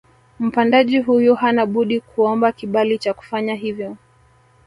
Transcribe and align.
Mpandaji 0.39 0.99
huyu 0.99 1.35
hana 1.35 1.65
budi 1.65 1.99
kuomba 2.01 2.51
kibali 2.51 2.97
cha 2.97 3.13
kufanya 3.13 3.55
hivyo 3.55 3.97